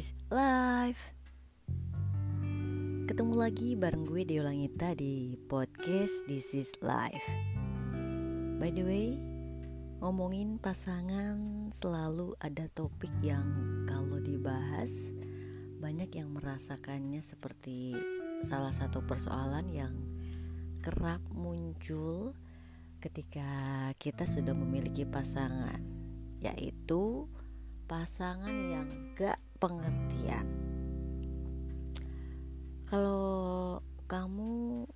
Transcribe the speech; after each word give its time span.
is 0.00 0.16
life. 0.32 1.12
Ketemu 3.04 3.36
lagi 3.36 3.76
bareng 3.76 4.08
gue 4.08 4.24
Deo 4.24 4.48
Langita 4.48 4.96
di 4.96 5.36
podcast 5.44 6.24
This 6.24 6.56
is 6.56 6.72
Life. 6.80 7.28
By 8.56 8.72
the 8.72 8.80
way, 8.80 9.20
ngomongin 10.00 10.56
pasangan 10.56 11.68
selalu 11.76 12.32
ada 12.40 12.64
topik 12.72 13.12
yang 13.20 13.44
kalau 13.84 14.16
dibahas 14.24 14.88
banyak 15.84 16.16
yang 16.16 16.32
merasakannya 16.32 17.20
seperti 17.20 17.92
salah 18.48 18.72
satu 18.72 19.04
persoalan 19.04 19.68
yang 19.68 19.92
kerap 20.80 21.20
muncul 21.28 22.32
ketika 23.04 23.52
kita 24.00 24.24
sudah 24.24 24.56
memiliki 24.56 25.04
pasangan, 25.04 25.84
yaitu 26.40 27.28
pasangan 27.90 28.54
yang 28.70 28.86
gak 29.18 29.34
pengertian. 29.58 30.46
Kalau 32.86 33.82
kamu 34.06 34.86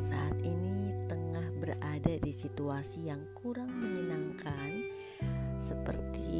saat 0.00 0.32
ini 0.40 1.04
tengah 1.04 1.52
berada 1.60 2.16
di 2.16 2.32
situasi 2.32 3.12
yang 3.12 3.20
kurang 3.36 3.68
menyenangkan, 3.76 4.88
seperti 5.60 6.32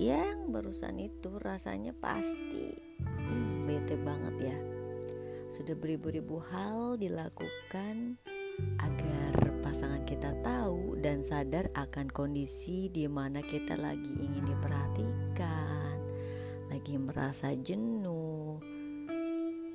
yang 0.00 0.48
barusan 0.48 1.04
itu, 1.04 1.36
rasanya 1.36 1.92
pasti 1.92 2.72
hmm, 3.04 3.68
bete 3.68 4.00
banget 4.00 4.56
ya. 4.56 4.58
Sudah 5.52 5.76
beribu-ribu 5.76 6.40
hal 6.48 6.96
dilakukan 6.96 8.16
agar 8.80 9.25
pasangan 9.66 10.06
kita 10.06 10.30
tahu 10.46 10.94
dan 11.02 11.26
sadar 11.26 11.66
akan 11.74 12.06
kondisi 12.14 12.86
di 12.86 13.10
mana 13.10 13.42
kita 13.42 13.74
lagi 13.74 14.14
ingin 14.14 14.46
diperhatikan, 14.46 15.98
lagi 16.70 16.94
merasa 16.94 17.50
jenuh, 17.58 18.62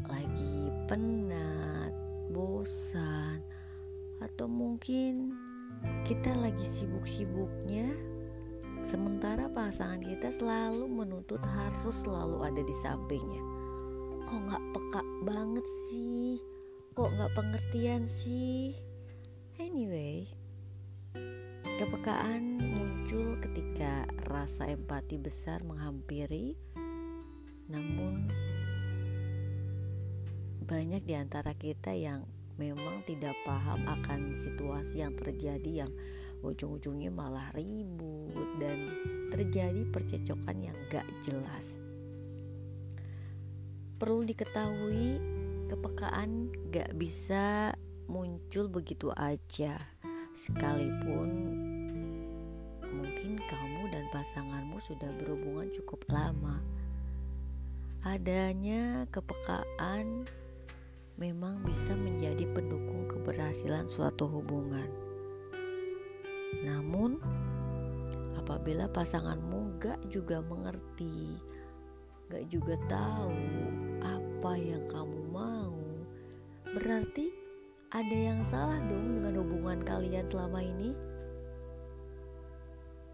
lagi 0.07 0.55
penat, 0.87 1.91
bosan, 2.31 3.43
atau 4.23 4.47
mungkin 4.47 5.35
kita 6.07 6.39
lagi 6.39 6.63
sibuk-sibuknya 6.63 7.91
sementara 8.87 9.51
pasangan 9.51 9.99
kita 10.07 10.31
selalu 10.31 10.87
menuntut 10.87 11.43
harus 11.43 12.07
selalu 12.07 12.47
ada 12.47 12.63
di 12.63 12.75
sampingnya. 12.79 13.43
Kok 14.23 14.39
nggak 14.39 14.63
peka 14.71 15.01
banget 15.27 15.67
sih? 15.91 16.39
kok 16.91 17.07
nggak 17.07 17.31
pengertian 17.31 18.03
sih 18.11 18.75
anyway 19.61 20.25
kepekaan 21.77 22.57
muncul 22.57 23.37
ketika 23.37 24.09
rasa 24.25 24.73
empati 24.73 25.21
besar 25.21 25.61
menghampiri 25.61 26.57
namun 27.69 28.25
banyak 30.65 31.05
di 31.05 31.13
antara 31.13 31.53
kita 31.53 31.93
yang 31.93 32.25
memang 32.57 33.05
tidak 33.05 33.37
paham 33.45 33.85
akan 33.85 34.33
situasi 34.33 35.05
yang 35.05 35.13
terjadi 35.13 35.85
yang 35.85 35.91
ujung-ujungnya 36.41 37.13
malah 37.13 37.53
ribut 37.53 38.57
dan 38.57 38.89
terjadi 39.29 39.85
percecokan 39.93 40.57
yang 40.73 40.77
gak 40.89 41.05
jelas. 41.21 41.77
Perlu 44.01 44.25
diketahui 44.25 45.21
kepekaan 45.69 46.49
gak 46.73 46.97
bisa 46.97 47.77
muncul 48.11 48.67
begitu 48.67 49.07
aja. 49.15 49.79
Sekalipun 50.35 51.31
mungkin 52.91 53.39
kamu 53.39 53.87
dan 53.87 54.11
pasanganmu 54.11 54.75
sudah 54.83 55.07
berhubungan 55.15 55.71
cukup 55.71 56.03
lama. 56.11 56.59
Adanya 58.03 59.07
kepekaan 59.15 60.27
memang 61.15 61.63
bisa 61.63 61.95
menjadi 61.95 62.51
pendukung 62.51 63.07
keberhasilan 63.07 63.87
suatu 63.87 64.27
hubungan. 64.27 64.91
Namun 66.67 67.15
apabila 68.35 68.91
pasanganmu 68.91 69.79
gak 69.79 70.03
juga 70.11 70.43
mengerti 70.43 71.39
gak 72.27 72.43
juga 72.51 72.75
tahu 72.91 73.39
apa 74.03 74.51
yang 74.59 74.83
kamu 74.87 75.19
mau, 75.31 75.79
berarti 76.75 77.40
ada 77.91 78.15
yang 78.15 78.39
salah 78.47 78.79
dong 78.87 79.19
dengan 79.19 79.35
hubungan 79.43 79.83
kalian 79.83 80.23
selama 80.31 80.63
ini. 80.63 80.95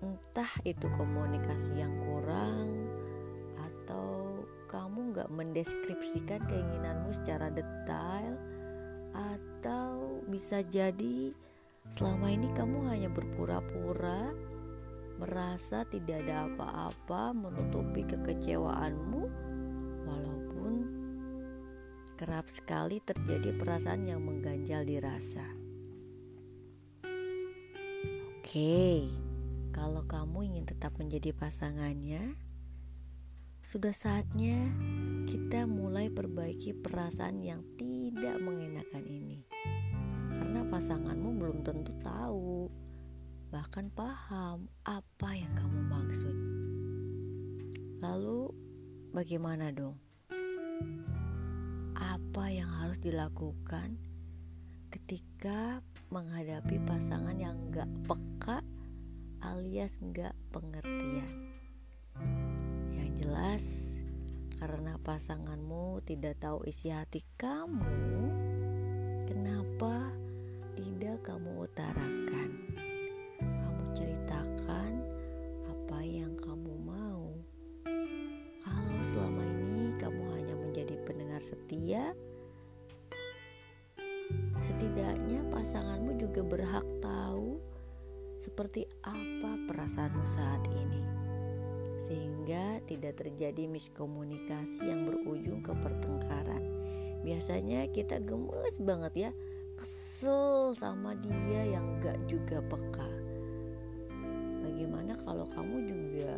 Entah 0.05 0.53
itu 0.61 0.85
komunikasi 0.93 1.81
yang 1.81 1.97
kurang 2.05 2.85
atau 3.57 4.45
kamu 4.69 5.17
gak 5.17 5.33
mendeskripsikan 5.33 6.45
keinginanmu 6.45 7.09
secara 7.09 7.49
detail 7.49 8.37
atau 9.17 10.21
bisa 10.29 10.61
jadi 10.61 11.33
selama 11.89 12.29
ini 12.29 12.45
kamu 12.53 12.85
hanya 12.85 13.09
berpura-pura 13.09 14.29
merasa 15.17 15.81
tidak 15.89 16.21
ada 16.21 16.45
apa-apa 16.45 17.33
menutupi 17.33 18.05
kekecewaanmu 18.05 19.25
kerap 22.17 22.49
sekali 22.49 22.97
terjadi 22.97 23.53
perasaan 23.53 24.09
yang 24.09 24.25
mengganjal 24.25 24.81
dirasa. 24.81 25.45
Oke, 28.41 29.05
kalau 29.69 30.01
kamu 30.09 30.49
ingin 30.49 30.65
tetap 30.65 30.97
menjadi 30.97 31.29
pasangannya, 31.37 32.33
sudah 33.61 33.93
saatnya 33.93 34.73
kita 35.29 35.69
mulai 35.69 36.09
perbaiki 36.09 36.73
perasaan 36.73 37.45
yang 37.45 37.61
tidak 37.77 38.41
mengenakan 38.41 39.05
ini. 39.05 39.45
Karena 40.33 40.65
pasanganmu 40.65 41.37
belum 41.37 41.61
tentu 41.61 41.93
tahu 42.01 42.65
bahkan 43.53 43.93
paham 43.93 44.65
apa 44.89 45.29
yang 45.37 45.53
kamu 45.53 45.79
maksud. 45.85 46.35
Lalu, 48.01 48.49
bagaimana 49.13 49.69
dong? 49.69 50.06
Apa 52.37 52.53
yang 52.53 52.69
harus 52.69 53.01
dilakukan 53.01 53.97
ketika 54.93 55.81
menghadapi 56.13 56.77
pasangan 56.85 57.33
yang 57.33 57.57
gak 57.73 57.89
peka 58.05 58.61
alias 59.41 59.97
gak 60.13 60.37
pengertian? 60.53 61.49
Yang 62.93 63.09
jelas, 63.17 63.65
karena 64.61 65.01
pasanganmu 65.01 66.05
tidak 66.05 66.37
tahu 66.37 66.61
isi 66.69 66.93
hati 66.93 67.25
kamu, 67.41 68.29
kenapa 69.25 70.13
tidak 70.77 71.25
kamu 71.25 71.65
utarakan? 71.65 72.77
setia, 81.47 82.11
setidaknya 84.77 85.41
pasanganmu 85.49 86.21
juga 86.21 86.45
berhak 86.45 86.85
tahu 87.01 87.57
seperti 88.37 88.85
apa 89.01 89.57
perasaanmu 89.65 90.21
saat 90.21 90.61
ini, 90.69 91.01
sehingga 92.05 92.77
tidak 92.85 93.17
terjadi 93.17 93.65
miskomunikasi 93.65 94.77
yang 94.85 95.09
berujung 95.09 95.65
ke 95.65 95.73
pertengkaran. 95.81 96.61
Biasanya 97.25 97.89
kita 97.89 98.21
gemes 98.21 98.77
banget 98.77 99.13
ya, 99.17 99.31
kesel 99.81 100.77
sama 100.77 101.17
dia 101.25 101.73
yang 101.73 101.97
gak 101.97 102.21
juga 102.29 102.61
peka. 102.61 103.09
Bagaimana 104.61 105.17
kalau 105.25 105.49
kamu 105.57 105.89
juga 105.89 106.37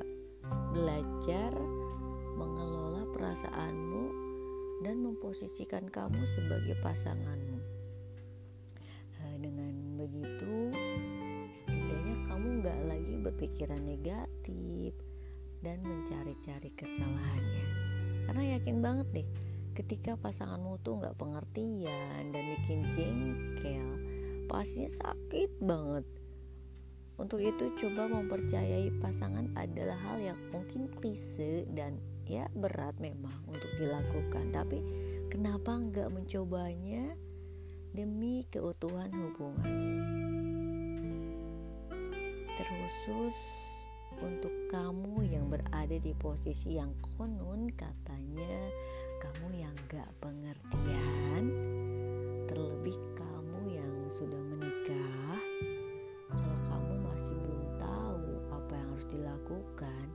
belajar 0.72 1.52
mengelola 2.40 3.04
perasaanmu 3.12 4.06
dan 4.88 5.04
memposisikan 5.04 5.92
kamu 5.92 6.24
sebagai 6.24 6.80
pasanganmu. 6.80 7.59
Berpikiran 13.30 13.86
negatif 13.86 14.98
dan 15.62 15.86
mencari-cari 15.86 16.74
kesalahannya. 16.74 17.68
Karena 18.26 18.44
yakin 18.58 18.78
banget 18.82 19.08
deh, 19.14 19.28
ketika 19.78 20.18
pasanganmu 20.18 20.82
tuh 20.82 20.98
nggak 20.98 21.18
pengertian 21.18 22.34
dan 22.34 22.44
bikin 22.58 22.90
jengkel, 22.90 23.88
pastinya 24.50 24.90
sakit 24.90 25.62
banget. 25.62 26.06
Untuk 27.20 27.44
itu 27.44 27.76
coba 27.78 28.10
mempercayai 28.10 28.90
pasangan 28.98 29.54
adalah 29.54 30.00
hal 30.10 30.24
yang 30.24 30.40
mungkin 30.56 30.88
klise 30.98 31.68
dan 31.76 32.00
ya 32.30 32.46
berat 32.54 32.94
memang 33.02 33.34
untuk 33.50 33.74
dilakukan 33.82 34.54
tapi 34.54 34.86
kenapa 35.34 35.82
nggak 35.82 36.14
mencobanya 36.14 37.18
demi 37.90 38.46
keutuhan 38.54 39.10
hubungan 39.10 39.89
terkhusus 42.60 43.40
untuk 44.20 44.52
kamu 44.68 45.24
yang 45.32 45.48
berada 45.48 45.96
di 45.96 46.12
posisi 46.12 46.76
yang 46.76 46.92
konon 47.16 47.72
katanya 47.72 48.68
kamu 49.24 49.64
yang 49.64 49.76
gak 49.88 50.12
pengertian. 50.20 51.44
Terlebih 52.52 53.00
kamu 53.16 53.80
yang 53.80 53.94
sudah 54.12 54.42
menikah 54.44 55.40
kalau 56.28 56.60
kamu 56.68 56.94
masih 57.08 57.36
belum 57.48 57.64
tahu 57.80 58.28
apa 58.52 58.74
yang 58.76 58.88
harus 58.92 59.08
dilakukan 59.08 60.06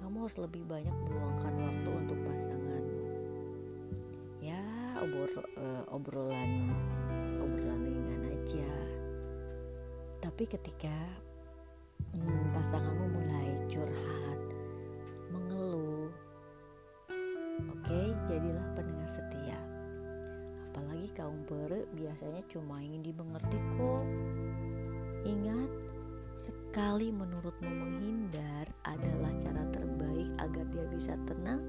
kamu 0.00 0.16
harus 0.24 0.36
lebih 0.40 0.64
banyak 0.68 0.96
meluangkan 1.08 1.54
waktu 1.60 1.90
untuk 1.92 2.18
pasanganmu. 2.24 3.08
Ya 4.40 4.60
obrol, 5.00 5.28
uh, 5.60 5.84
obrolan 5.92 6.72
obrolan 7.40 7.80
ringan 7.88 8.22
aja. 8.36 8.72
Tapi 10.24 10.44
ketika 10.44 10.96
hmm, 12.14 12.52
pasanganmu 12.56 13.06
mulai 13.12 13.50
curhat, 13.68 14.40
mengeluh. 15.32 16.08
Oke, 17.76 18.00
jadilah 18.28 18.66
pendengar 18.72 19.10
setia. 19.10 19.60
Apalagi 20.70 21.08
kaum 21.12 21.42
pere 21.44 21.84
biasanya 21.98 22.40
cuma 22.48 22.80
ingin 22.80 23.02
dimengerti 23.12 23.58
kok. 23.76 24.04
Ingat, 25.26 25.70
sekali 26.40 27.12
menurutmu 27.12 27.68
menghindar 27.68 28.70
adalah 28.86 29.34
cara 29.42 29.64
terbaik 29.74 30.30
agar 30.38 30.64
dia 30.70 30.86
bisa 30.88 31.18
tenang, 31.26 31.60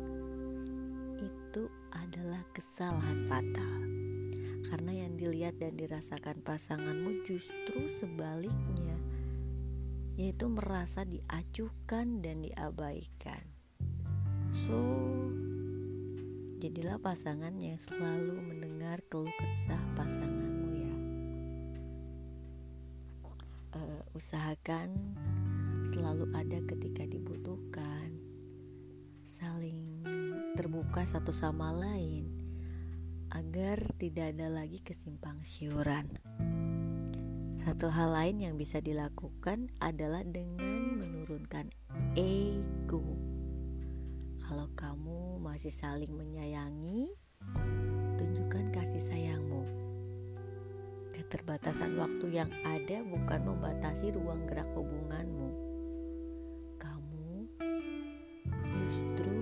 itu 1.20 1.68
adalah 1.92 2.46
kesalahan 2.56 3.26
fatal. 3.28 3.78
Karena 4.62 5.04
yang 5.04 5.18
dilihat 5.18 5.58
dan 5.58 5.76
dirasakan 5.76 6.40
pasanganmu 6.46 7.26
justru 7.26 7.90
sebaliknya 7.90 9.01
yaitu 10.20 10.52
merasa 10.52 11.08
diacuhkan 11.08 12.20
dan 12.20 12.44
diabaikan. 12.44 13.44
So, 14.52 14.76
jadilah 16.60 17.00
pasangan 17.00 17.56
yang 17.58 17.80
selalu 17.80 18.38
mendengar 18.44 19.00
keluh 19.08 19.32
kesah 19.32 19.84
pasanganmu 19.96 20.68
ya. 20.76 20.96
Uh, 23.72 24.02
usahakan 24.12 24.92
selalu 25.88 26.28
ada 26.36 26.60
ketika 26.68 27.08
dibutuhkan, 27.08 28.14
saling 29.24 30.04
terbuka 30.54 31.08
satu 31.08 31.32
sama 31.32 31.72
lain 31.72 32.28
agar 33.32 33.88
tidak 33.96 34.36
ada 34.36 34.52
lagi 34.52 34.84
kesimpang 34.84 35.40
siuran. 35.48 36.12
Satu 37.62 37.94
hal 37.94 38.10
lain 38.10 38.42
yang 38.42 38.56
bisa 38.58 38.82
dilakukan 38.82 39.70
adalah 39.78 40.26
dengan 40.26 40.98
menurunkan 40.98 41.70
ego. 42.18 43.06
Kalau 44.42 44.66
kamu 44.74 45.38
masih 45.38 45.70
saling 45.70 46.10
menyayangi, 46.10 47.14
tunjukkan 48.18 48.74
kasih 48.74 48.98
sayangmu. 48.98 49.62
Keterbatasan 51.14 52.02
waktu 52.02 52.34
yang 52.34 52.50
ada 52.66 53.06
bukan 53.06 53.54
membatasi 53.54 54.10
ruang 54.10 54.50
gerak 54.50 54.68
hubunganmu. 54.74 55.54
Kamu 56.82 57.46
justru 58.74 59.38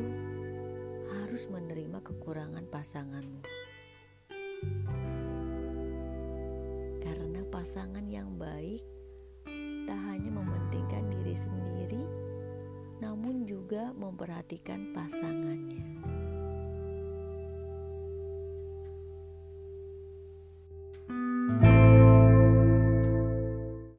harus 1.08 1.48
menerima 1.48 2.04
kekurangan 2.04 2.68
pasanganmu. 2.68 3.69
Pasangan 7.60 8.08
yang 8.08 8.40
baik 8.40 8.80
tak 9.84 10.00
hanya 10.08 10.32
mementingkan 10.32 11.12
diri 11.12 11.36
sendiri, 11.36 12.08
namun 13.04 13.44
juga 13.44 13.92
memperhatikan 14.00 14.96
pasangannya. 14.96 15.79